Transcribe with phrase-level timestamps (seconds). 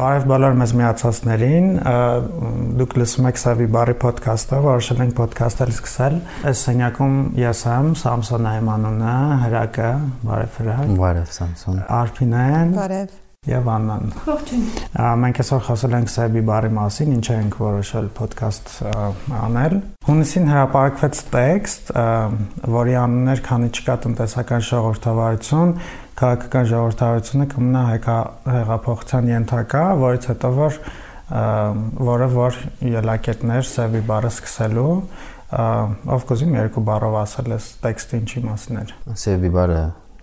[0.00, 1.66] Բարև բոլոր մեզ միացածներին։
[2.80, 8.46] Դուք լսում եք Սավի բարի ոդքասթը, որոշել ենք ոդքասթը սկսել։ Այս սենյակում ես եմ, Սամսոն
[8.48, 9.90] Նայմանունը, Հրակը,
[10.24, 13.18] բարև Հրակ։ Բարև Սամսոն։ Արփինեն։ Բարև
[13.48, 14.64] Եվ Աննան։ Ողջույն։
[15.20, 18.72] Մենք այսօր խոսել ենք Սեբի բարի մասին, ինչ ենք որոշել ոդքասթ
[19.40, 19.76] անել։
[20.10, 21.92] Հունիսին հրապարակվեց տեքստ,
[22.76, 25.72] որի անունն էր «Քանի չկա տնտեսական ժողովրդավարություն,
[26.20, 28.16] քաղաքական ժողովրդավարությունը կմնա հայկա
[28.54, 30.78] հեղափոխության ենթակա, որից հետո որ
[32.10, 32.56] որը որ
[32.90, 34.92] ելակետներ Սեբի բարը սկսելու
[35.50, 39.80] ով կուզի մի երկու բառով ասել այս տեքստը ինչի մասին էր։ Սեբի բարը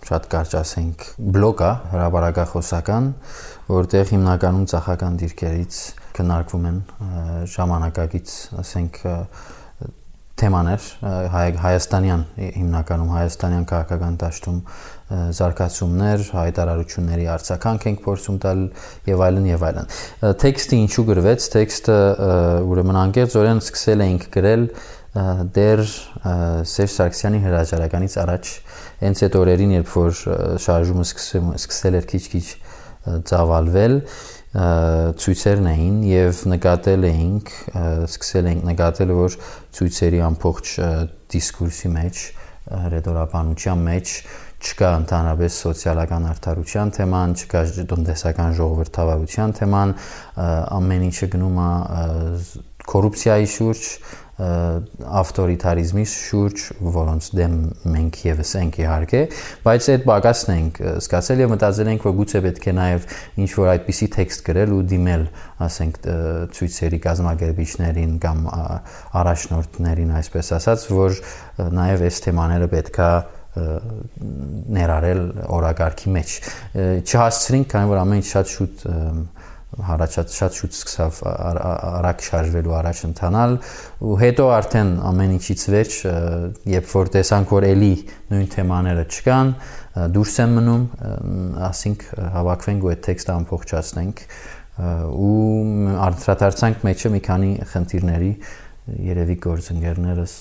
[0.08, 3.08] շատ կարճ ասենք բլոկ է հրաբարակախոսական,
[3.68, 5.80] որտեղ հիմնականում ցախական դիրքերից
[6.18, 6.78] քննարկվում են
[7.54, 9.00] ժամանակակից, ասենք
[10.38, 10.84] թեմաներ
[11.34, 14.58] հայ, հայաստանյան հիմնականում հայաստանյան քաղաքական դաշտում
[15.08, 18.62] զարգացումներ, հայտարարությունների արձագանք ենք փորձում տալ
[19.08, 19.90] եւ այլն եւ այլն։
[20.42, 21.98] Տեքստը ինչու գրվեց, տեքստը
[22.68, 24.66] ուրեմն անկեղծորեն սկսել էինք գրել
[25.56, 25.84] դեր
[26.68, 28.50] Սերժ Սարգսյանի հրաժարականից առաջ
[29.02, 30.18] հենց այդ օրերին, երբ որ
[30.68, 32.44] շարժումը սկսել էր քիչ-քիչ
[33.28, 33.94] ծավալվել,
[35.22, 37.54] ցույցերն էին եւ նկատել էինք,
[38.08, 39.38] սկսել էինք նկատել, որ
[39.78, 40.74] ցույցերի ամբողջ
[41.34, 42.22] դիսկուրսի մեջ,
[42.68, 44.14] ռետորաբանության մեջ
[44.58, 47.64] չկա ընդհանրապես սոցիալական արդարության թեման, չկա
[47.94, 49.92] տնտեսական ժողովրդավարության թեման,
[50.78, 51.68] ամեն ինչը գնում է
[52.88, 53.84] կոռուպցիայի շուրջ,
[54.38, 56.64] ավտորիտարիզմի շուրջ,
[56.94, 57.54] որոնց դեմ
[57.94, 59.22] մենք եւս ենք իհարկե,
[59.64, 63.08] բայց այդ բակասն ենք սկացել եւ մտածել ենք, որ գուցե պետք է նաեւ
[63.42, 65.24] ինչ որ այդպիսի տեքստ գրել ու դիմել,
[65.66, 65.98] ասենք
[66.54, 68.46] ցույցերի կազմակերպիչներին կամ
[69.24, 71.18] առաջնորդներին, այսպես ասած, որ
[71.82, 73.10] նաեւ այս թեմաները պետքա
[74.78, 75.22] ներառել
[75.58, 76.34] օրակարգի մեջ։
[77.04, 78.86] Չհասցրինք, քանի որ ամեն ինչ շատ շուտ
[79.68, 83.56] հարաճած շատ շուտ սկսավ արագ շարժվելու առաջ ընթանալ
[84.08, 85.96] ու հետո արդեն ամեն ինչից վերջ
[86.72, 87.90] երբ որ տեսանք որ էլի
[88.32, 89.52] նույն թեմաները չկան
[90.16, 90.86] դուրս են մնում
[91.68, 92.06] ասինք
[92.38, 94.24] հավաքվենք ու այդ տեքստը ամփոփչացնենք
[95.28, 95.36] ու
[96.08, 98.32] անդրադարձանք մեջը մի քանի խնդիրների
[99.08, 100.34] երևի գործընկերներս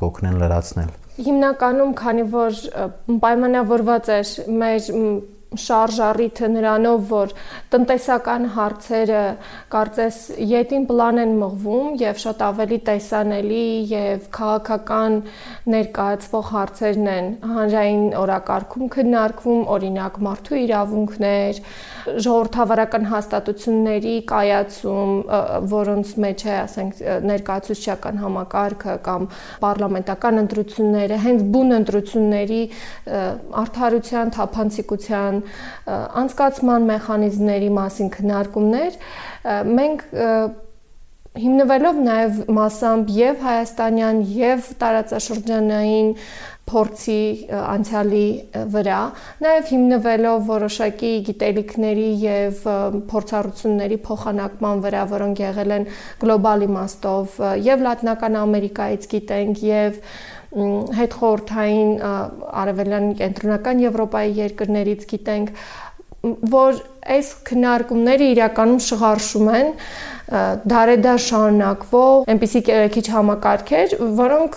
[0.00, 0.92] կօգնեն լրացնել
[1.24, 2.60] հիմնականում քանի որ
[3.22, 4.90] պայմանավորված էր մեր
[5.64, 7.34] շարժառիթը նրանով, որ
[7.74, 9.20] տնտեսական հարցերը
[9.72, 15.16] կարծես յետին պլան են մղվում եւ շատ ավելի տեսանելի եւ քաղաքական
[15.74, 21.60] ներկայացվող հարցերն են հանրային օրակարգում քննարկվում, օրինակ մարդու իրավունքներ,
[22.24, 25.12] ժողովրդավարական հաստատությունների կայացում,
[25.74, 27.02] որոնց մեջ է, ասենք,
[27.32, 29.28] ներկայացուցչական համակարգը կամ
[29.64, 32.62] պարլամենտական ընտրությունները, հենց բուն ընտրությունների
[33.64, 35.42] արդարության, թափանցիկության
[36.24, 38.98] անցկացման մեխանիզմների մասին քննարկումներ
[39.78, 40.06] մենք
[41.34, 46.10] հիմնվելով նաև մասամբ եւ հայաստանյան եւ տարածաշրջանային
[46.70, 47.22] փորձի
[47.58, 48.28] անցյալի
[48.72, 49.00] վրա,
[49.44, 52.62] նաև հիմնվելով որոշակի գիտելիքների եւ
[53.10, 55.88] փորձառությունների փոխանակման վրա, որոնք եղել են
[56.22, 57.36] գլոբալ իմաստով
[57.66, 60.00] եւ Լատինական Ամերիկայից գիտենք եւ
[60.54, 61.96] հետխորթային
[62.62, 65.50] արևելյան կենտրոնական Եվրոպայի երկրներից գիտենք,
[66.54, 66.82] որ
[67.14, 69.72] այս քննարկումները իրականում շղարշում են
[70.24, 72.60] դարեդար շարունակվող այնպիսի
[72.94, 73.90] քիչ համակարգեր,
[74.20, 74.54] որոնք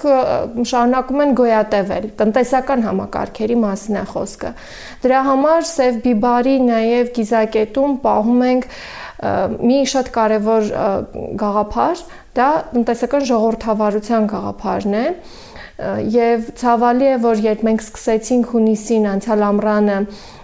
[0.72, 4.52] շարունակում են գոյատևել։ Տնտեսական համակարգերի մասին է խոսքը։
[5.04, 8.70] Դրա համար Սև Բիբարի նաև գիզակետում պահում ենք
[9.68, 10.72] մի շատ կարևոր
[11.42, 12.06] գաղափար,
[12.38, 12.48] դա
[12.78, 15.06] տնտեսական ժողովրդավարության գաղափարն է,
[15.78, 19.98] եւ ցավալի է որ երբ մենք սկսեցինք հունիսին անցյալ ամռանը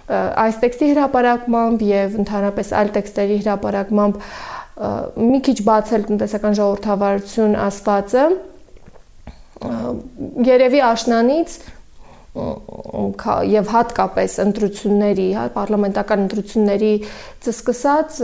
[0.08, 4.18] այս տեքստի հրապարակմամբ եւ ընդհանրապես այլ տեքստերի հրապարակմամբ
[5.30, 8.24] մի քիչ բացել տնտեսական ժողովրդավարություն ասվածը
[10.44, 11.56] երևի աշնանից
[12.34, 16.94] եւ հատկապես ընտրությունների, հա, պարլամենտական ընտրությունների
[17.46, 18.16] սկսած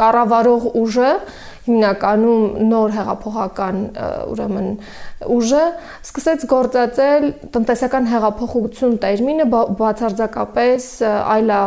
[0.00, 1.10] կառավարող ուժը
[1.68, 3.82] հիմնականում նոր հեղափոխական
[4.32, 4.70] ուրեմն
[5.26, 5.62] ուժը
[6.06, 7.24] սկսեց գործածել
[7.54, 9.46] տնտեսական հեղափոխություն տերմինը
[9.78, 11.62] բացարձակապես այլա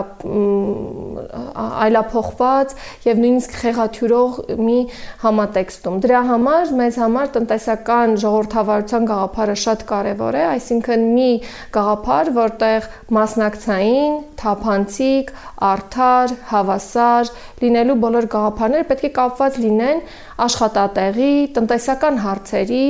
[1.61, 2.75] այլափոխված
[3.07, 4.77] եւ նույնիսկ խեղաթյուրող մի
[5.25, 11.29] համատեքստում։ Դրա համար մեզ համար տնտեսական ժողովրդավարության գաղափարը շատ կարեւոր է, այսինքն մի
[11.75, 12.89] գաղափար, որտեղ
[13.19, 15.33] մասնակցային, թափանցիկ,
[15.71, 20.03] արդար, հավասար լինելու բոլոր գաղափարները պետք է կապված լինեն
[20.45, 22.85] աշխատատեղի, տնտեսական հարցերի,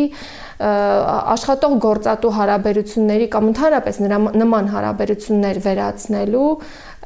[0.62, 6.50] աշխատող գործատու հարաբերությունների կամ ընդհանրապես նրա նման հարաբերություններ վերացնելու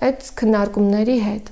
[0.06, 1.52] այդ քննարկումների հետ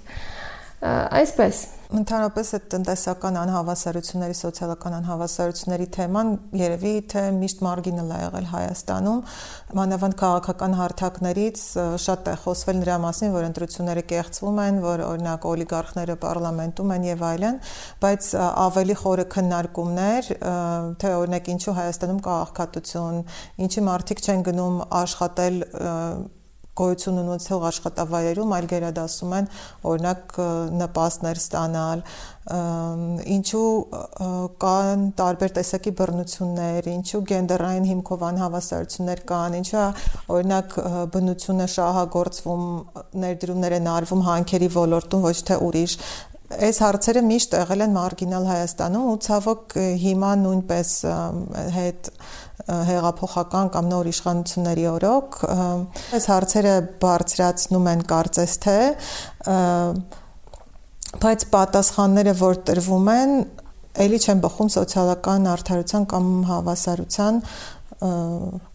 [0.84, 1.60] Այսպես
[1.94, 9.20] Ընդհանրապես այդ տնտեսական անհավասարությունների, սոցիալական անհավասարությունների թեման երևի թե միշտ մարգինալ է եղել Հայաստանում,
[9.78, 11.62] մանավանդ քաղաքական հարթակներից
[12.08, 17.26] շատ է խոսվել նրա մասին, որ ընտրությունները կեղծվում են, որ օրինակ օլիգարխները պարլամենտում են եւ
[17.30, 17.64] այլն,
[18.02, 20.32] բայց ավելի խորը քննարկումներ,
[20.98, 23.26] թե օրինակ ինչու Հայաստանում կա աղքատություն,
[23.68, 25.62] ինչի մարդիկ չեն գնում աշխատել
[26.80, 29.50] գոյություն ունեցող աշխատավայրերում, այլ գերադասում են
[29.92, 30.38] օրինակ
[30.80, 32.04] նպաստներ ստանալ,
[33.36, 33.70] ինչու
[34.64, 39.86] կան տարբեր տեսակի բռնություններ, ինչու գենդերային հիմքով անհավասարություններ կան, ինչու
[40.34, 40.78] օրինակ
[41.14, 42.68] բնությունը շահագործվում,
[43.24, 45.98] ներդրումներ են արվում հանքերի ոլորտում, ոչ թե ուրիշ
[46.68, 50.92] այս հարցերը միշտ եղել են մարգինալ Հայաստանում ու ցավոք հիմա նույնպես
[51.78, 52.10] հետ
[52.90, 55.40] հեղափոխական կամ նոր իշխանությունների օրոք
[56.20, 58.78] այս հարցերը բարձրացնում են կարծես թե
[61.24, 63.36] բայց պատասխանները որ տրվում են
[64.04, 67.36] ելի չեն բխում սոցիալական արդարության կամ հավասարության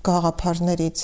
[0.08, 1.02] գաղափարներից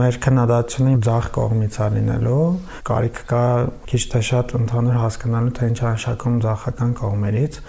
[0.00, 2.44] մեր քննադատությունը ցախ կողմից է լինելու
[2.90, 3.46] կարիք կա
[3.90, 7.60] քիչ թե շատ ընդհանուր հասկանալու թե ինչ անշակում ցախական կողմերից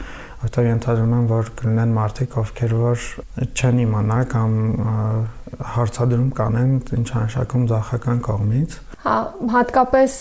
[0.45, 3.03] որտեղ ենթադրում եմ, որ կլինեն մարդիկ, ովքեր որ
[3.45, 4.55] չեն իմանա կամ
[5.75, 8.75] հարցադրում կանեն ինչ անշակում ցախական կողմից։
[9.05, 9.15] Հա,
[9.55, 10.17] հատկապես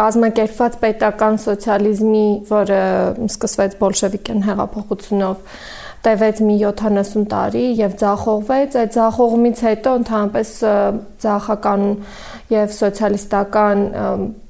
[0.00, 2.80] կազմակերպված պետական սոցիալիզմի, որը
[3.26, 5.58] սկսվեց բոլշևիկյան հեղափոխությունով,
[6.04, 10.50] տևեց մի 70 տարի եւ ձախողվեց այդ ձախողումից հետո ընդհանրապես
[11.24, 11.86] ձախական
[12.52, 13.86] եւ սոցիալիստական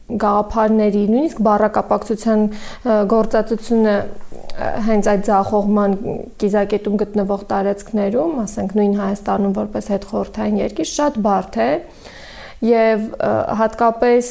[0.07, 2.43] գաղափարների, նույնիսկ բառակապակցության
[3.11, 3.95] գործածությունը
[4.87, 5.97] հենց այդ ձախողման
[6.41, 11.71] կիզակետում գտնվող տարածքներում, ասենք նույն Հայաստանում որպես հետ խորթային երկիր շատ բարդ է
[12.65, 13.03] եւ
[13.61, 14.29] հատկապես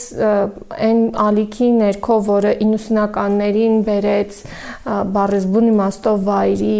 [0.88, 4.39] այն ալիքի ներքո, որը 90-ականներին բերեց
[5.18, 6.80] բարեզբուն իմաստով վայրի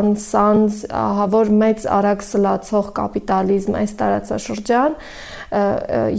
[0.00, 0.78] անսանձ
[1.20, 4.96] հավոր մեծ արագ սլացող կապիտալիզմ այս տարածաշրջան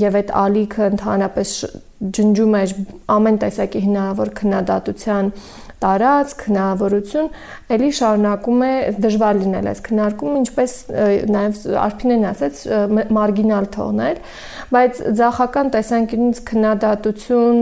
[0.02, 1.56] եւ այդ ալիքը ընդհանրապես
[2.02, 2.72] ջնջում էր
[3.16, 5.36] ամեն տեսակի հնարավոր քննադատության
[5.82, 7.28] տարածք, հնարավորություն,
[7.74, 10.76] ելի շարունակում է դժվար լինել այս քննարկումը, ինչպես
[11.36, 12.62] նաև Արփինեն ասաց,
[13.18, 14.22] մարգինալ թողնել,
[14.76, 17.60] բայց ցախական տեսանկյունից քննադատություն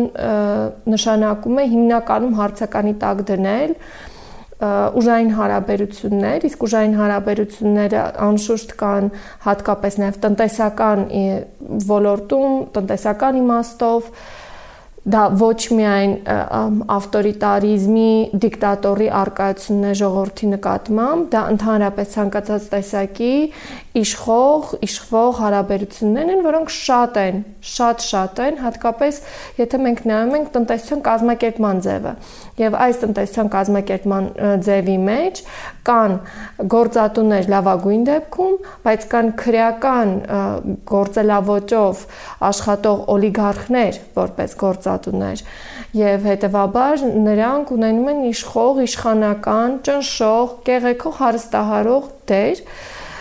[0.95, 3.75] նշանակում է հիմնականում հարցականի տակ դնել
[4.59, 9.05] ուժային հարաբերություններ, իսկ ուժային հարաբերությունները անշուշտ կան
[9.45, 11.05] հատկապես նաև տնտեսական
[11.87, 14.11] ոլորտում, տնտեսական իմաստով,
[15.07, 16.13] դա ոչ միայն
[16.95, 18.11] ավտորիտարիզմի,
[18.43, 23.33] դիկտատորի արկայությունն է ժողովրդի նկատմամբ, դա ընդհանրապես ցանկացած տեսակի
[23.99, 29.21] իշխող, իշխվող հարաբերություններն են, որոնք շատ են, շատ-շատ են, հատկապես
[29.59, 32.13] եթե մենք նայում ենք տնտեսության կազմակերպման ձևը
[32.59, 34.29] եւ այս տնտեսության կազմակերպման
[34.67, 35.41] ձևի մեջ
[35.89, 36.15] կան
[36.73, 38.55] գործատուներ լավագույն դեպքում,
[38.85, 40.13] բայց կան քրեական
[40.91, 42.03] գործելավոճով
[42.49, 44.55] աշխատող օլիգարխներ որպես
[44.89, 45.43] գործատուներ
[45.97, 52.63] եւ հետեւաբար նրանք ունենում են իշխող, իշխանական, ճնշող, կեղեքող հարստահարող դեր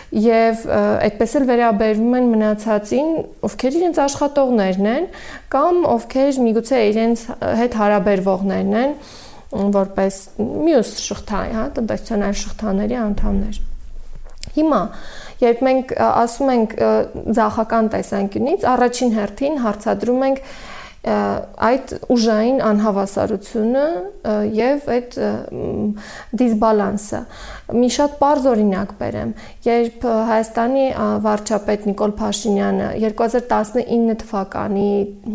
[0.09, 0.65] եւ
[1.05, 3.09] այդպես էլ վերաբերվում են մնացածին,
[3.45, 5.09] ովքեր իրենց աշխատողներն են
[5.53, 7.25] կամ ովքեր միգուցե իրենց
[7.61, 8.95] հետ հարաբերվողներն են,
[9.77, 13.61] որպես մյուս շղթայի, հա, տնտեսության այլ շղթաների անդամներ։
[14.59, 14.81] Հիմա,
[15.45, 16.75] երբ մենք ասում ենք
[17.37, 20.43] ցախական տեսանկյունից, առաջին հերթին հարցադրում ենք
[21.07, 23.83] այդ ուժային անհավասարությունը
[24.59, 25.17] եւ այդ
[26.41, 27.21] դիսբալանսը։
[27.79, 29.31] Մի շատ པարզ օրինակ բերեմ,
[29.69, 30.87] երբ Հայաստանի
[31.27, 34.89] վարչապետ Նիկոլ Փաշինյանը 2019 թվականի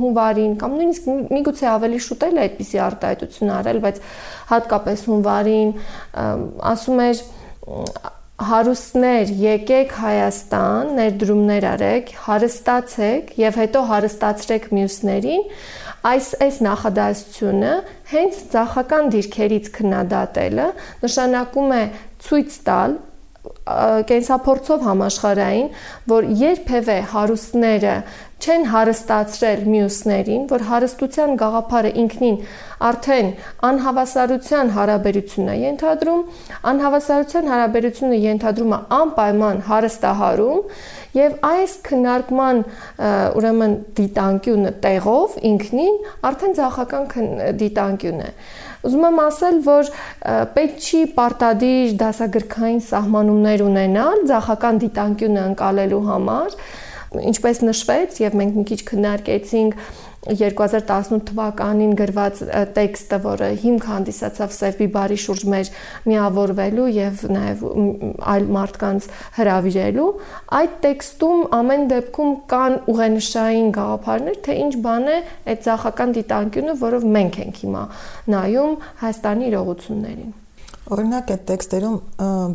[0.04, 4.04] հունվարին կամ նույնիսկ միգուցե ավելի շուտ էլ այդպիսի արտահայտություն արել, բայց
[4.52, 5.74] հատկապես հունվարին
[6.74, 7.24] ասում էր
[8.50, 15.48] հարուստներ, եկեք Հայաստան, ներդրումներ արեք, հարստացեք եւ հետո հարստացրեք մյուսներին,
[16.14, 17.74] այս այս նախադասությունը
[18.12, 20.68] հենց ցախական դիրքերից քննադատելը
[21.06, 21.82] նշանակում է
[22.28, 23.00] ցույց տալ
[24.08, 25.66] կենսափորձով համաշխարային,
[26.12, 27.96] որ երբևէ հարուստները
[28.44, 32.38] չեն հարստացրել մյուսներին, որ հարստության գաղափարը ինքնին
[32.90, 33.30] արդեն
[33.70, 36.22] անհավասարության հարաբերություն է ենթադրում,
[36.74, 40.60] անհավասարության հարաբերությունը ենթադրում է անպայման հարստահարում
[41.14, 42.62] եւ այս քննարկման
[43.40, 45.98] ուրեմն դիտանկյունը տեղով ինքնին
[46.30, 47.10] արդեն ցախական
[47.64, 48.32] դիտանկյուն է։
[48.84, 49.92] Ուզում եմ ասել, որ
[50.58, 56.58] պետք չի պարտադիր դասագրքային սահմանումներ ունենալ ցախական դիտանկյունը անցալելու համար,
[57.30, 59.78] ինչպես նշվեց եւ մենք մի քիչ քննարկեցինք
[60.30, 62.42] 2018 թվականին գրված
[62.78, 65.72] տեքստը, որը հիմք հանդիսացավ Սև Բիբարի շուրջ մեր
[66.12, 67.66] միավորվելու եւ նաեւ
[68.34, 70.08] այլ մարդկանց հրավիրելու,
[70.60, 75.18] այդ տեքստում ամեն դեպքում կան ուղենշային գաղափարներ, թե ինչ բան է
[75.54, 77.84] այդ ցախական դիտանկյունը, որով մենք ենք հիմա
[78.38, 80.40] նայում Հայաստանի իրողություններին։
[80.92, 81.94] Օրինակ այդ տեքստերում,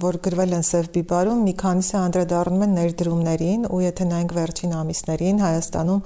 [0.03, 5.41] որ գրվել են Սև Բիբարում, մի քանիսը անդրադառնում են ներդրումներին, ու եթե նայենք վերջին ամիսներին
[5.41, 6.03] Հայաստանում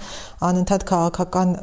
[0.46, 1.54] անընդհատ քաղաքական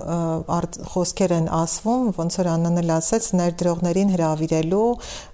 [0.92, 4.90] խոսքեր են ասվում, ոնց որ Աննան էլ ասաց, ներդրողներին հravirելու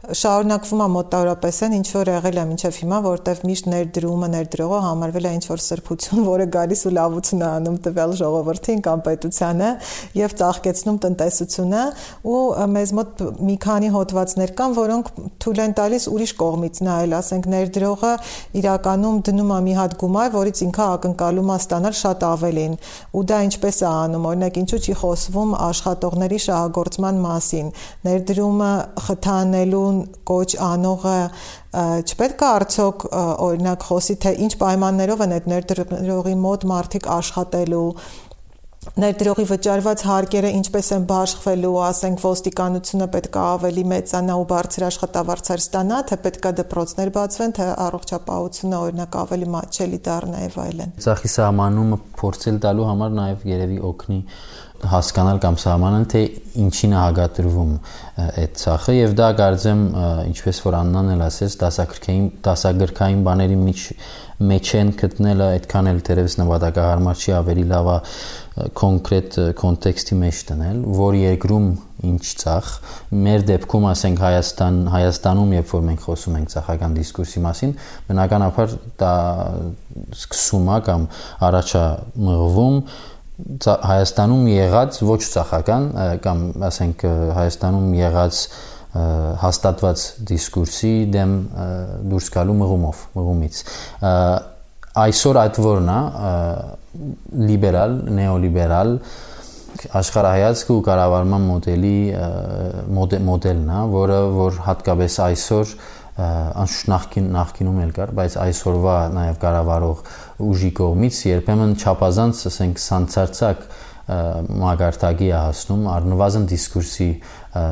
[0.05, 5.25] շարունակվում է մոտավորապես այն ինչ որ եղել է մինչև հիմա, որտեվ միշտ ներդրումը ներդրողը համարվել
[5.25, 9.71] է ինչ որ սրբություն, որը գալիս ու լավություն է անում տվյալ ժողովրդին կամ պետությանը
[10.21, 11.83] եւ ծաղկեցնում տնտեսությունը
[12.35, 12.41] ու
[12.75, 18.13] մեզ մոտ մի քանի հոդվածներ կան, որոնք թույլ են տալիս ուրիշ կողմից նայել, ասենք ներդրողը
[18.61, 22.77] իրականում դնում է մի հատ գումար, որից ինքը ակնկալում է ստանալ շատ ավելին։
[23.15, 27.69] Ու դա ինչպես է անում, օրինակ ինչու՞ չի խոսվում աշխատողների շահագործման մասին։
[28.05, 28.71] Ներդրումը
[29.05, 31.19] խթանելուն կոչ անողը
[31.75, 33.01] չպետք է արդյոք
[33.45, 37.87] օրինակ խոսի թե ինչ պայմաններով են այդ ներդրողի մոտ մարդիկ աշխատելու
[38.95, 45.63] ներդրողի վճարված հարկերը ինչպես են բաշխվելու, ասենք ոստիկանությունը պետք է ավելի մեծանա ու բարձր աշխատավարձեր
[45.65, 51.33] ստանա, թե պետք է դպրոցներ բացվեն, թե առողջապահությունը օրինակ ավելի մատչելի դառնա եւ այլն։ Ցախի
[51.35, 54.21] սահմանումը փորձել տալու համար նաեւ երևի օգնի
[54.85, 56.21] հասկանալ կամ սահմանալ թե
[56.61, 57.71] ինչին է հագատրվում
[58.25, 59.81] այդ ցախը եւ դա կարծեմ
[60.29, 63.85] ինչպես որ Աննան էլ ասեց դասագրքային դասագրքային բաների միջ
[64.35, 67.97] մեջ են գտնելը այդքան էլ դերևս նվադակահարմար չի ավելի լավ է
[68.79, 71.69] կոնկրետ կոնտեքստի մեջ դնել, որ երկրում
[72.09, 72.69] ինչ ցախ,
[73.25, 77.73] մեր դեպքում ասենք Հայաստան, Հայաստանում, երբ որ մենք խոսում ենք ցախական դիսկուրսի մասին,
[78.11, 79.15] բնականաբար դա
[80.19, 81.09] սկսում է կամ
[81.49, 81.83] առաջա
[82.29, 82.79] մղվում
[83.65, 85.89] Հայաստանում եղած ոչ ցախական
[86.23, 87.01] կամ ասենք
[87.35, 88.45] Հայաստանում եղած
[89.41, 91.31] հաստատված դիսկուրսի դեմ
[92.11, 93.61] դուրս գալու մղումով, մղումից
[94.95, 95.99] այսօր այդ որն է
[97.49, 98.91] լիբերալ, նեոլիբերալ
[99.99, 101.97] աշխարհայացք ու կառավարման մոդելի
[102.95, 105.73] մոդելն է, որը որ հատկապես այսօր
[106.15, 110.03] անշուշտ նախքին նախքինում էլ կար, բայց այսօրվա նաև կառավարող
[110.47, 113.65] ուժի կողմից երբեմն չափազանց, ասենք, սանցարցակ
[114.05, 117.09] մագարտակի է հասնում առնվազն դիսկուրսի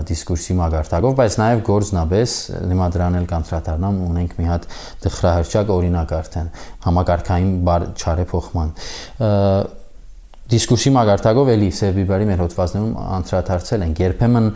[0.09, 2.33] դիսկուրսի մագարտակով, բայց նաև գործնաբես
[2.71, 4.67] հիմա դրան էլ կանտրատարնամ ունենք մի հատ
[5.05, 6.51] դխրահրճակ օրինակ արդեն
[6.87, 7.53] համակարգային
[7.93, 8.75] չարեփոխման
[10.53, 14.49] դիսկուրսի մագարտակով էլի Սերբիբարի մեր հոդվածներում անդրադարձել ենք։ Երբեմն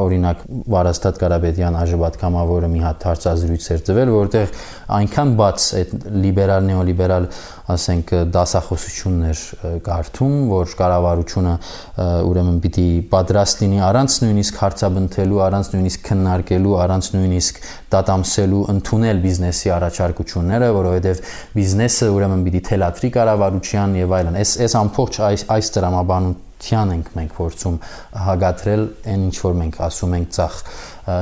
[0.00, 0.42] օրինակ
[0.74, 4.58] Վարաստատ Ղարաբեդյան Աժբատ կամավորը մի հատ հարցազրույց էր տվել, որտեղ
[4.98, 5.94] այնքան բաց այդ
[6.26, 7.28] լիբերալ նեոլիբերալ
[7.70, 9.42] ասենք դասախոսություններ
[9.86, 11.54] կարդում, որ կառավարությունը
[12.30, 17.62] ուրեմն պիտի պատրաստ լինի առանց նույնիսկ հարցաբնթելու, առանց նույնիսկ քննարկելու, առանց նույնիսկ
[17.94, 21.24] դատամսելու ընդունել բիզնեսի առաջարկությունները, որովհետև
[21.56, 27.34] բիզնեսը ուրեմն պիտի թելատրի կառավարության եւ այլն։ Այս այս ամբողջ այս այս դրամաբանության ենք մենք
[27.40, 27.76] փորձում
[28.30, 30.56] հագատրել այն ինչ որ մենք ասում ենք ցախ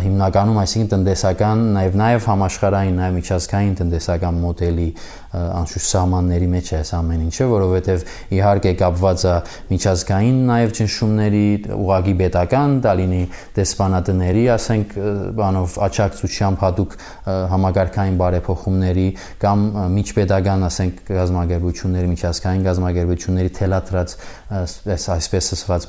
[0.08, 4.88] հիմնականում այսինքն տնտեսական նաև նաև համաշխարհային նաև միջազգային տնտեսական մոդելի
[5.28, 9.34] անշուշտ սահմանների մեջ է այս ամեն ինչը, որովհետև իհարկե կապված է
[9.68, 11.42] միջազգային նաև ճնշումների,
[11.76, 13.20] ուղագի պետական, դալինի
[13.58, 14.94] դեսպանատների, ասենք,
[15.38, 16.96] բանով աճակցությամբ հadoop
[17.52, 19.06] համագարկային բարեփոխումների
[19.44, 19.66] կամ
[19.98, 24.16] միջպետական, ասենք, գազམ་ագերբությունների, միջազգային գազམ་ագերբությունների թելատրած
[24.48, 25.88] այս այսպես ասված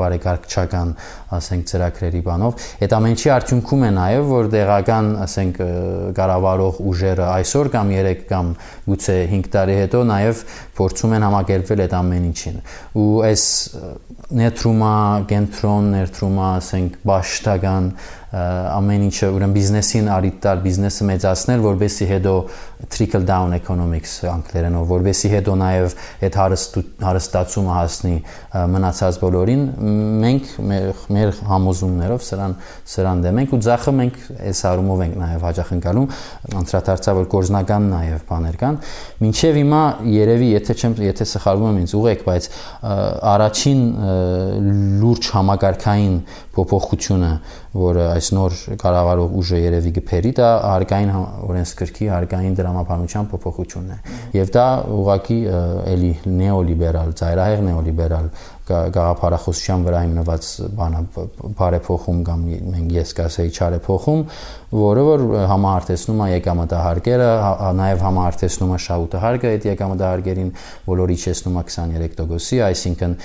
[0.00, 0.96] բարեկարգչական,
[1.36, 5.60] ասենք, ծրագրերի բանով, այդ ամենի արդյունքում է նաև որ դեղական, ասենք,
[6.16, 8.50] կառավարող ուժերը այսօր կամ 3 կամ
[8.86, 10.42] գուցե 5 տարի հետո նաև
[10.76, 12.58] փորձում են համակերպվել այդ ամեն ինչին։
[12.96, 13.44] Ու այս
[14.36, 14.94] ներդրումա,
[15.30, 16.96] կենտրոն ներդրումա, ասենք,
[17.26, 17.90] ճաշտական
[18.36, 22.34] ամեն ինչը ուրեմն բիզնեսին արիտ տալ, բիզնեսը մեծացնել, որբեսի հետո
[22.88, 25.94] trickle down economics անգլերենով, որբեսի հետո նաև
[26.26, 26.36] այդ
[27.06, 28.16] հարստացումը հասնի
[28.74, 29.62] մնացած բոլորին,
[30.22, 30.50] մենք
[31.16, 32.56] մեր, համոզումներով սրան
[32.92, 34.18] սրան դեմ ենք ու ցախը մենք
[34.50, 36.08] այս առումով ենք նաև հաջախ ընկալում,
[36.60, 38.80] անդրադարձա որ կորզնական նաև բաներ կան։
[39.24, 39.82] Մինչև հիմա
[40.16, 42.48] երևի եթե չեմ եթե սխալվում եմ ինձ ուղեք, բայց
[43.36, 43.82] առաջին
[45.00, 46.16] լուրջ համակարգային
[46.56, 47.32] փոփոխությունը
[47.76, 51.10] որը այս նոր կառավարող ուժը երևի գբերի դա հարկային
[51.46, 55.38] օրենսգրքի հարկային դրամապանության փոփոխությունն է։ Եվ դա ուղղակի
[55.94, 58.30] էլի նեոլիբերալ, ծայրահեղ նեոլիբերալ
[58.66, 61.00] գաղափարախոսության վրա հիմնված բանա
[61.58, 62.40] բարեփոխում կամ
[62.72, 64.22] մենք ես կասեի չարեփոխում,
[64.74, 67.28] որը որ համահարթեցնում է եկամտահարկերը,
[67.78, 70.50] նաև համահարթեցնում է շահութահարկը այդ եկամտահարկերին,
[70.90, 73.16] բոլորի չեսնում է 23%-ի, այսինքն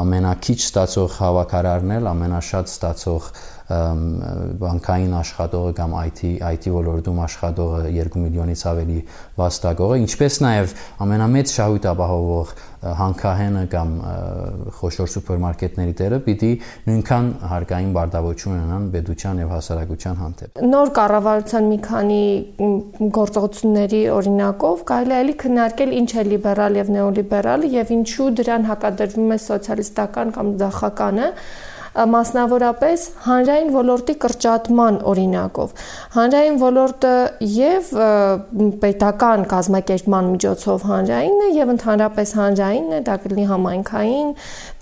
[0.00, 3.32] ամենակիչ ստացող հավաքարարն էլ ամենաշատ ստացող
[3.70, 8.98] բանկային աշխատողը կամ IT IT ոլորտում աշխատողը 2 միլիոնից ավելի
[9.38, 10.74] վաստակողը, ինչպես նաև
[11.06, 13.90] ամենամեծ շահույթ ապահովող հանքահենը կամ
[14.80, 16.50] խոշոր սուպերմարկետների տերը պիտի
[16.88, 22.22] նույնքան հարկային բարդավոճություն ունենան պետության եւ հասարակության հանդեպ։ Նոր կառավարության մի քանի
[23.20, 29.38] գործողությունների օրինակով կարելի է քննարկել ինչ է լիբերալ եւ նեոլիբերալ եւ ինչու դրան հակադրվում է
[29.50, 31.28] սոցիալիստական կամ դախականը
[31.94, 35.72] մասնավորապես հանրային ոլորտի կրճատման օրինակով։
[36.16, 37.14] Հանրային ոլորտը
[37.54, 37.92] եւ
[38.84, 44.34] պետական կազմակերպման միջոցով հանրայինն է եւ ընդհանրապես հանրայինն է, դա կլինի համայնքային,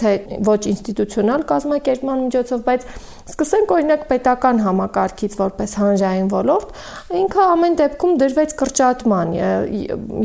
[0.02, 0.12] թե
[0.48, 2.88] ոչ ինստիտուցիոնալ կազմակերպման միջոցով, բայց
[3.28, 6.70] Սկսենք օրինակ պետական համակարգից որպես հանրային ոլորտ,
[7.18, 9.34] ինքը ամեն դեպքում դրվեց կրճատման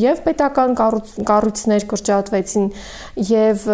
[0.03, 2.69] եւ պետական կառույցներ կրճատվեցին
[3.29, 3.65] եւ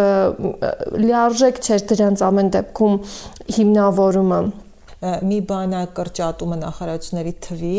[1.04, 2.98] լիարժեք չէր դրանց ամեն դեպքում
[3.56, 4.40] հիմնավորումը
[5.00, 7.76] մի բան է կրճատումը նախարարությունների թվի,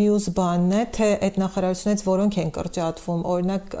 [0.00, 3.76] մյուս բանն է, թե այդ նախարարությունից որոնք են կրճատվում։ Օրինակ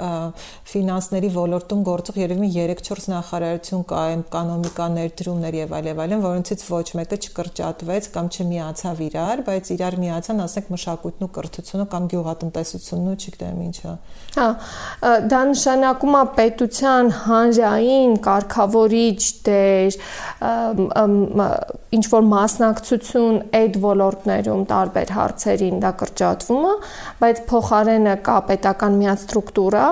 [0.72, 6.86] ֆինանսների ոլորտում գործող երևի 3-4 նախարարություն կա, էկոնոմիկա ներդրումներ եւ այլ եւ այլն, որոնցից ոչ
[7.00, 13.16] մեկը չկրճատվեց կամ չմիացավ իրար, բայց իրար միացան, ասենք մշակույթն ու կրթությունը կամ գյուղատնտեսությունն ու
[13.16, 13.96] չգիտեմ ինչը։
[14.36, 14.48] Հա,
[15.32, 19.98] դա նշանակում է պետության հանրային կարգավորիչ դեր,
[21.96, 26.72] ինչ որ մասնակցություն այդ ոլորտներում տարբեր հարցերին դա կրճատվում է,
[27.22, 29.86] բայց փոխարենը կա պետական միած ստրուկտուրա,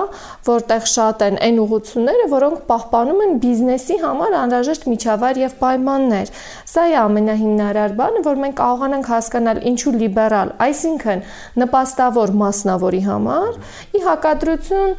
[0.49, 6.33] որտեղ շատ են այն ուղությունները, որոնք պահպանում են բիզնեսի համար անհրաժեշտ միջավայր եւ պայմաններ։
[6.75, 11.25] Սա է ամենահիմնարար բանը, որ մենք կարողանանք հասկանալ ինչու լիբերալ, այսինքն
[11.65, 13.59] նպաստավոր մասնավորի համար,
[13.95, 14.95] ի հակադրություն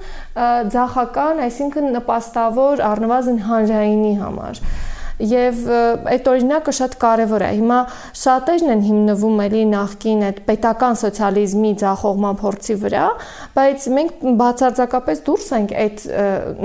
[0.77, 4.63] ձախական, այսինքն նպաստավոր առնվազն հանրայինի համար
[5.23, 5.61] եւ
[6.13, 7.79] այդ օրինակը շատ կարեւոր է։ Հիմա
[8.21, 13.05] շատերն են հիմնվում էլի նախքին այդ պետական սոցիալիզմի ձախողման փորձի վրա,
[13.57, 16.05] բայց մենք բացարձակապես դուրս ենք այդ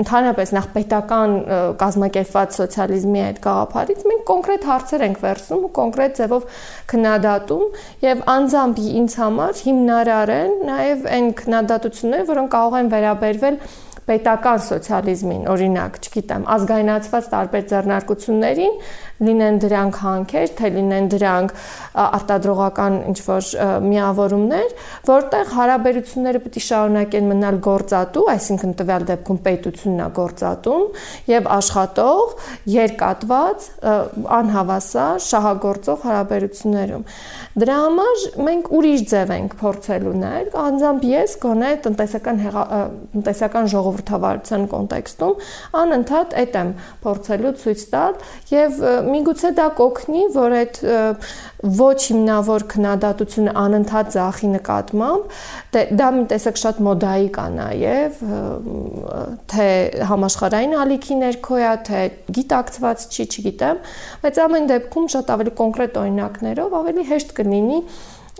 [0.02, 1.36] ընդհանրապես նախ պետական
[1.80, 6.46] կազմակերպված սոցիալիզմի այդ գաղափարից, մենք կոնկրետ հարցեր ենք վերցնում ու կոնկրետ ձևով
[6.92, 7.64] քննադատում
[8.04, 13.58] եւ անձամբ ինձ համար հիմնարար են նաեւ այն քննադատությունները, որոնք կարող են վերաբերվել
[14.08, 18.74] պետական սոցիալիզմին, օրինակ, չգիտեմ, ազգայնացված տարբեր ձեռնարկություններին,
[19.22, 21.54] լինեն դրանք հանքեր, թե լինեն դրանք
[22.02, 23.48] արտադրողական ինչ-որ
[23.86, 24.74] միավորումներ,
[25.08, 30.84] որտեղ հարաբերությունները պետք է շարունակեն մնալ գործատու, այսինքն տվյալ դեպքում պետությունն է գործատում
[31.32, 32.34] եւ աշխատող,
[32.72, 33.68] երկատված,
[34.38, 37.06] անհավասար, շահագործող հարաբերություններում։
[37.62, 42.38] Դրա համար մենք ուրիշ ձև ենք փորձելու նայել, անձամբ ես գոնե տնտեսական
[43.12, 45.42] տնտեսական ժողովրդավարության կոնտեքստում
[45.82, 46.72] անընդհատ այդ եմ
[47.04, 48.16] փորձելու ցույց տալ
[48.52, 48.80] եւ
[49.12, 50.78] միգուցե դա կօգնի, որ այդ
[51.78, 55.36] ոչ հիմնավոր քննադատությունը անընդհատ ձախի նկատմամբ,
[56.00, 58.22] դա մի տեսակ շատ մոդայիկ է նաև,
[59.52, 59.68] թե
[60.12, 62.00] համաշխարհային ալիքի ներքո է, թե
[62.38, 63.84] գիտակցված չի, չգիտեմ,
[64.24, 67.78] բայց ամեն դեպքում շատ ավելի կոնկրետ օրինակներով ավելի հեշտ կլինի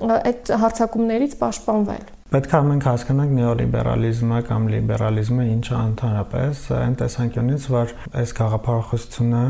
[0.03, 7.93] այդ հարցակումներից պաշտպանվել։ Պետք է մենք հասկանանք նեոլիբերալիզմը կամ լիբերալիզմը ինչը ընդհանրապես այն տեսանկյունից, որ
[8.23, 9.43] այս գաղափարախոսությունը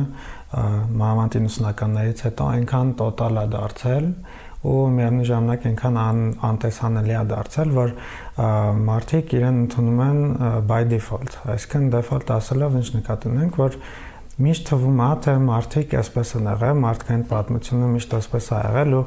[0.52, 4.08] մանավանդ 90-ականներից հետո այնքան տոտալ է դարձել
[4.62, 7.94] ու միևնույն ժամանակ այնքան ան, անտեսանելի է դարձել, որ
[8.86, 10.20] մարդիկ իրեն ընդունում են
[10.70, 13.78] by default, այսինքն default ասելով ինչ նկատի ունենք, որ
[14.42, 19.02] միշտ թվում է թե մարդիկ այսպես են եղել, մարդկային պատմությունը միշտ այսպես է եղել ու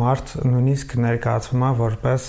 [0.00, 2.28] մարդ նույնիսկ ներկայացվում է որպես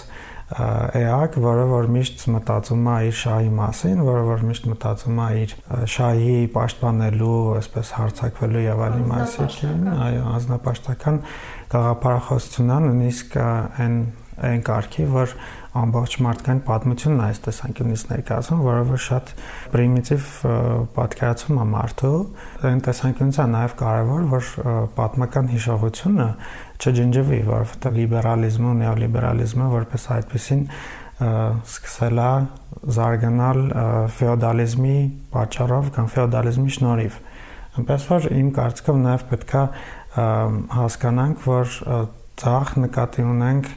[0.51, 5.53] էակ, որը որ միշտ մտածում է իր շահի մասին, որը որ միշտ մտածում է իր
[5.95, 11.21] շահի պաշտպանելու, այսպես հարցակվելու եւ այլն մասին, այո, անznապաշտական
[11.71, 14.01] գաղափարախոսությունն նույնիսկ այն
[14.41, 15.33] այն կարգի, որ
[15.77, 19.29] ամբողջ մարդկային պատմությունն այս տեսանկյունից ներկայացում, որը որ շատ
[19.75, 20.29] պրիմիտիվ
[20.97, 22.17] պատկերացում է մարդու,
[22.71, 24.49] այն տեսանկյունից է նաև կարևոր, որ
[24.97, 26.27] պատմական հիշողությունը
[26.81, 30.63] չջնջվի, որովհետև լիբերալիզմը, նեոլիբերալիզմը որպես այդպեսին
[31.21, 32.31] սկսել է
[32.97, 33.59] զարգանալ
[34.17, 34.95] ֆեոդալիզմի
[35.35, 37.19] պատճառով կամ ֆեոդալիզմի շնորհիվ։
[37.81, 39.61] Այնպես որ իմ կարծիքով նաև պետքա
[40.81, 41.75] հասկանանք, որ
[42.41, 43.69] ցախ նկատի ունենք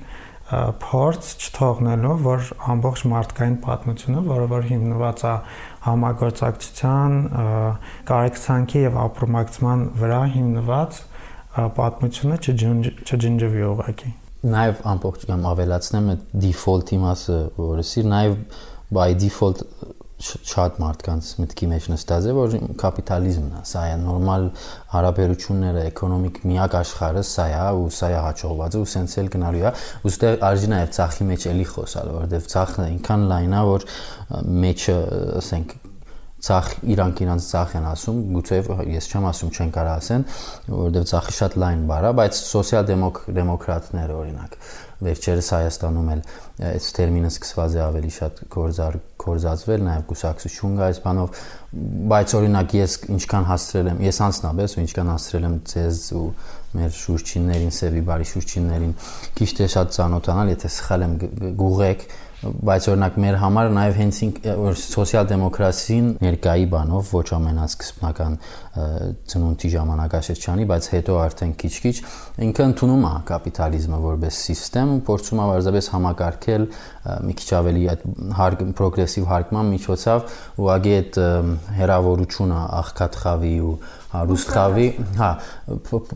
[0.85, 5.35] փորձ չթողնելու, որ ամբողջ մարդկային պատմությունը, որը որ հիմնված է
[5.85, 7.17] համագործակցության,
[8.11, 11.01] կարեկցանքի եւ ապրոմակցման վրա հիմնված
[11.55, 14.15] պատմությունը չջնջվի ուղակի։
[14.55, 18.35] Նաև ամբողջ կամ ավելացնեմ այդ default-ի մասը, որը սիր նաև
[18.95, 19.63] by default
[20.25, 24.45] շատ մարդկանց մտքի մեջ նստած է, որ կապիտալիզմն է, սա է նորմալ
[24.93, 29.73] հարաբերությունները, էկոնոմիկ միակ աշխարհը սա է, ու սա է հաջողված ու սենց էլ գնալու է։
[30.05, 33.89] Ոստեղ արժի նաև ցախի մեջ էլի խոսալ, որովհետև ցախը այնքան լայն է, որ
[34.65, 34.97] մեջը,
[35.43, 35.77] ասենք,
[36.45, 38.59] ցախ իրանք իրանց ցախ են ասում, գուցե
[38.95, 40.25] ես չեմ ասում չեն կարող ասեն,
[40.75, 44.59] որովհետև ցախի շատ լայն բառ է, բայց սոցիալ-դեմոկրատները օրինակ
[45.05, 46.21] վերջերս Հայաստանում էլ
[46.65, 51.41] այս տերմինը սկսված է ավելի շատ գործար գործածվել, նաև կուսակցություն կա այս բանով,
[52.13, 56.27] բայց օրինակ ես ինչքան հասցրել եմ, ես անցնաբես ու ինչքան հասցրել եմ ձեզ ու
[56.75, 58.95] մեր շուրջիններին, Սևի բարի շուրջիններին
[59.39, 61.19] քիչ թե շատ ծանոթանալ, եթե սխալ եմ
[61.59, 62.07] գուղեք,
[62.45, 64.19] բայց օրինակ մեր համար նաև հենց
[64.61, 68.37] որ սոցիալ-դեմոկրասին ներկայի բանով ոչ ամենասկզբնական
[69.33, 71.95] ծնունդի ժամանակաշրջանի, բայց հետո արդեն քիչ-քիչ
[72.49, 76.67] ինքը ընդունում է կապիտալիզմը որպես համակարգ ու փորձում է բարձրապես համակարգել
[77.25, 78.07] մի քիչ ավելի այդ
[78.41, 81.21] հարկ պրոգրեսիվ հարկման միջոցով ուղղակի այդ
[81.79, 83.75] հերավորությունը աղքատ խավի ու
[84.15, 84.87] հարուստ խավի,
[85.19, 85.29] հա,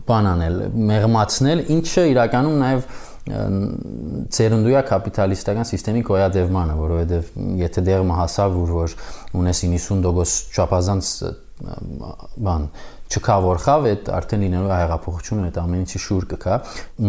[0.07, 2.85] բանանել, մեղմացնել, ինչը իրականում նաև
[3.29, 8.95] ծերունդույա կապիտալիստական համակարգի գոյատևմանը, որովհետև եթե դեղը հասավ, որ որ
[9.39, 11.11] ունես 90% չափազանց
[11.59, 12.65] բան
[13.09, 16.57] չկա որ խավ այդ արդեն լինելու հեղափոխությունը այդ ամեն ինչի շուր կկա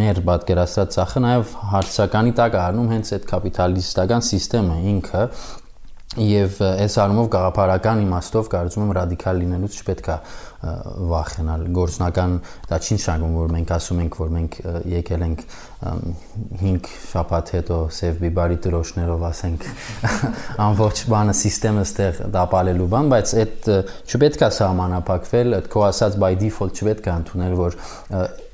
[0.00, 5.24] մեր պատկերացրած ցախը նաև հարցականի տակ առնում հենց այդ կապիտալիստական համակարգը ինքը
[6.26, 10.16] եւ այս առումով գաղափարական իմաստով կարծում եմ ռադիկալ լինելուց չպետք է
[10.60, 12.34] վախենալ գործնական
[12.68, 14.56] դա չի նշանակում որ մենք ասում ենք որ մենք
[14.92, 15.44] եկել ենք
[16.60, 19.64] 5 շաբաթ հետո Սև Բիբարի դրոշներով ասենք
[20.66, 23.70] ամբողջ բանը համակարգը ստեղ դապալելու բան բայց այդ
[24.10, 27.78] չպետք է սահմանափակվել այդ քո ասած by default չպետք է ընդունել որ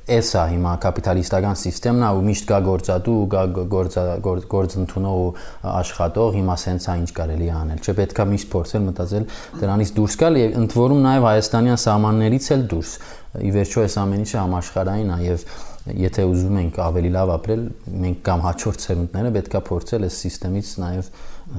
[0.06, 3.40] Էսա հիմա կապիտալիստական համակարգն է ու միշտ կա գործատու ու կա
[3.72, 5.32] գործ գործընթունող ու
[5.72, 9.26] աշխատող, հիմա սենց է ինչ կարելի է անել։ Չպետքա միշտ փորձել մտածել
[9.66, 12.92] դրանից դուրս գալ եւ ընդ որում նաեւ հայաստանյան սահմաններից էլ դուրս։
[13.36, 15.46] Ի վերջո այս ամեն ինչը համաշխարհային է եւ
[15.86, 17.62] եթե ուզում ենք ավելի լավ ապրել,
[18.02, 21.10] մենք կամ հաջորդ ցերունդները պետքա փորձել այս համակարգից նաեւ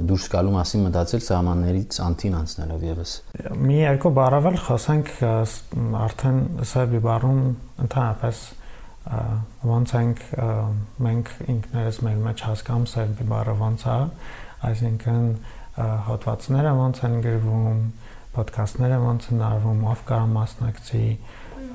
[0.07, 3.13] դուրս գալու մասին մտածել սահմաններից անտին անցնելով եւս։
[3.67, 5.11] Մի երկու բառավել խոսենք
[6.01, 7.39] արդեն սերբի բառում
[7.87, 8.41] ընդհանրապես
[9.71, 10.23] ոնց ենք
[11.07, 13.97] մենք ինքներս մեր մեջ հասկանում սերբի բառը ոնց է,
[14.67, 15.29] այսինքն
[16.07, 17.81] հոդվածները ոնց են գրվում,
[18.37, 21.05] ոդկասթները ոնց են արվում, ով կարող մասնակցի,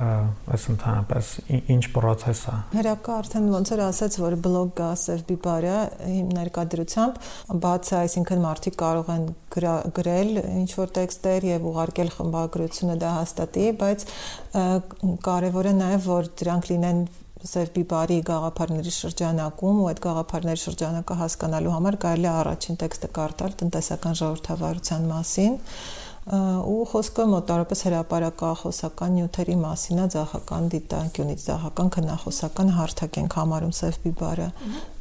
[0.03, 1.31] այս ընդհանրապես
[1.75, 5.79] ինչ process է։ Հերակա արդեն ոնց էր ասաց, որ բլոգ կա Սև Բիբարյա
[6.33, 7.19] ներկայդրությամբ,
[7.63, 9.27] բաց է, այսինքն մարդիկ կարող են
[9.99, 14.07] գրել ինչ որ տեքստեր եւ ուղարկել խմբագրությունը դա հաստատի, բայց
[15.29, 17.05] կարեւոր է նաեւ որ դրանք լինեն
[17.43, 23.57] Սև Բիբարի գաղափարների շրջանակում ու այդ գաղափարների շրջանակը հասկանալու համար կարելի է առաջին տեքստը կարդալ
[23.63, 25.57] տնտեսական ժողովրդավարության մասին
[26.23, 33.99] ու խոսքը մոտարապես հրաապարակախոսական նյութերի մասին է ցախական դիտանկյունից ցախական քնախոսական հարթակ ենք համարում Սև
[34.05, 34.47] Բիբարը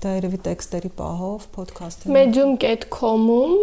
[0.01, 3.53] դա երևի տեքստերի պահով ոդքասթի medium.com-ում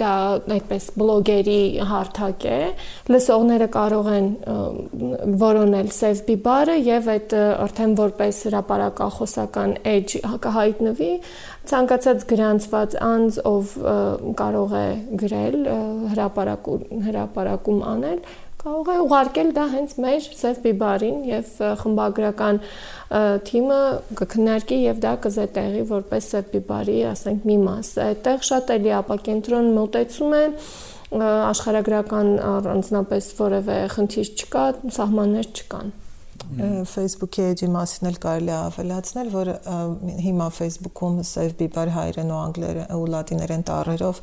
[0.00, 0.14] դա
[0.56, 1.60] այդպես բլոգերի
[1.92, 2.58] հարթակ է
[3.12, 4.30] լսողները կարող են
[5.44, 7.36] որոնել Սև Բիբարը եւ այդ
[7.68, 11.12] արդեն որպես հրաապարակախոսական edge կհայտնվի
[11.70, 13.74] ցանկացած գրանցված անձ ով
[14.40, 14.86] կարող է
[15.24, 15.60] գրել
[16.14, 18.18] հրաապարակում հրաապարակում անել
[18.64, 21.48] կարող է ուղարկել դա հենց մեր Սև Բիբարին եւ
[21.82, 22.60] խմբագրական
[23.48, 23.80] թիմը
[24.20, 30.38] կքննարկի եւ դա կզետեղի որպես Սև Բիբարի, ասենք, մի մաս։ Այդտեղ շատ էլի ապակենտրոն մոտեցում
[30.38, 30.44] է
[31.20, 34.64] աշխարհագրական առանձնապես որևէ խնդիր չկա,
[34.96, 35.92] սահմաններ չկան։
[36.90, 39.50] Facebook-ի էջի մասին էլ կարելի է ավելացնել, որ
[40.26, 44.22] հիմա Facebook-ում Save Bieber հայերեն ու անգլերեն ու լատիներեն տառերով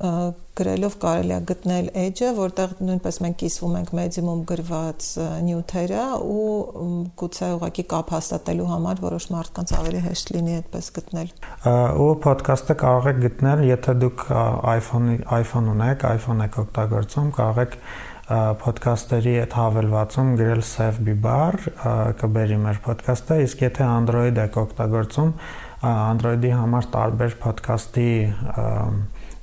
[0.00, 5.08] գրելով կարելի է գտնել edge-ը, որտեղ նույնպես մենք կիսվում ենք medium-ում գրված
[5.44, 6.46] նյութերը ու
[7.20, 11.34] գուցե ուղղակի կապ հաստատելու համար որոշ մարդկանց ավելի հեշտ լինի այդպես գտնել։
[12.00, 14.24] Ու podcast-ը կարող եք գտնել, եթե դուք
[14.76, 17.78] iPhone iPhone ունեք, iPhone եք օգտագործում, կարող եք
[18.30, 21.56] ոդքասթերի այդ հավելվածում գրել save bibar
[22.20, 25.32] կբերի մեր ոդքասթը, իսկ եթե Android եք օգտագործում,
[25.90, 28.12] Android-ի համար տարբեր ոդքասթի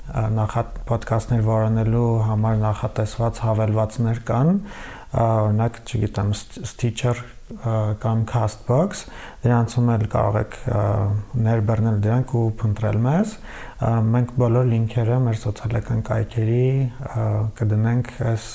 [0.08, 4.54] նախատ ոդքասթներ վարանելու համար նախատեսված հավելվածներ կան,
[5.18, 7.16] օրինակ, չգիտեմ, Stitcher
[8.04, 9.06] կամ Castbox,
[9.44, 10.58] դրանցում էլ կարող եք
[11.48, 13.36] ներբեռնել դրանք ու փնտրել մեզ։
[14.12, 16.68] Մենք բոլոր լինքերը մեր սոցիալական կայքերի
[17.62, 18.50] կդնենք այս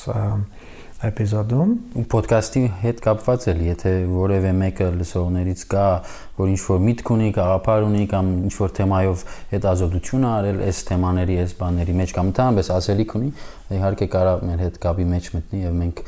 [1.03, 1.71] էպիզոդում
[2.13, 5.87] ոդկասթի հետ կապված էլ, եթե որևէ մեկը լսողներից կա,
[6.39, 11.39] որ ինչ որ միտք ունի, գաղափար ունի կամ ինչ որ թեմայով հետազոտություն արել այս թեմաների,
[11.43, 13.31] այս բաների մեջ կամ ընդհանրապես ասելիք ունի,
[13.83, 16.05] իհարկե կարա մեր հետ կապի մեջ մտնի եւ մենք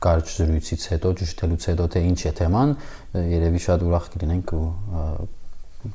[0.00, 2.74] կարճ զրույցից հետո ճշտելուց հետո թե ինչ է թեման,
[3.20, 4.64] երևի շատ ուրախ կլինենք ու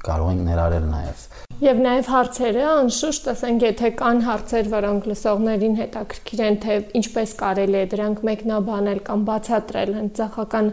[0.06, 6.42] կարող ենք ներառել նաև Եվ նաև հարցերը, անշուշտ, ասենք, եթե կան հարցեր, որոնք լսողներին հետաքրքիր
[6.44, 10.68] են, թե ինչպես կարելի է դրանք մեկնաբանել կամ բացատրել հենց ցախական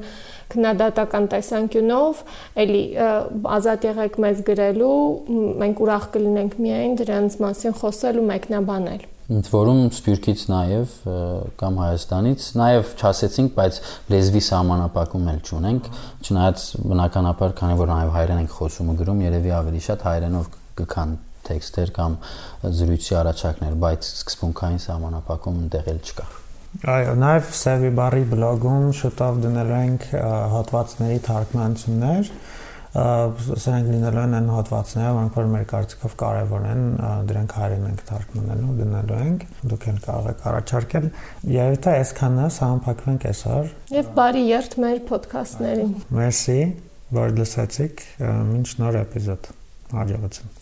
[0.50, 2.24] քննադատական տեսանկյունով,
[2.64, 2.82] էլի
[3.62, 4.98] ազատ եղեք մեզ գրելու,
[5.62, 10.94] մենք ուրախ կլինենք միայն դրանց մասին խոսել ու մեկնաբանել ընդ որում Սփյուռքից նաև
[11.60, 13.78] կամ Հայաստանից նաև չասեցինք, բայց
[14.12, 15.86] լեզվի սահմանապակում էլ չունենք,
[16.26, 21.16] չնայած բնականաբար, քանի որ նաև հայերեն ենք խոսում ու գրում, երևի ավելի շատ հայերենով կքան
[21.48, 22.16] տեքստեր կամ
[22.78, 26.26] զրույցի առաջարկներ, բայց սկզբունքային սահմանապակում այնտեղ էլ չկա։
[26.88, 30.04] Այո, նաև Սերվի բարի բլոգում շուտով դնելու ենք
[30.52, 32.30] հատվածների թարգմանություններ,
[32.92, 36.82] սրանք լինելու են այն հատվածները, որոնք որ մեր կարծիքով կարևոր են,
[37.28, 41.08] դրանք հայերեն ենք թարգմանելու, դնելու ենք։ Դուք էլ կարող եք առաջարկել։
[41.56, 46.58] Եվ դա այսքանն է, սահմանփակվենք այսօր։ Եվ բարի երթ մեր ոդքասթներին։ Մերսի,
[47.20, 48.08] որ լսեցիք,
[48.52, 49.54] մինչ նոր էպիզոդ։
[49.96, 50.61] Հաջողություն։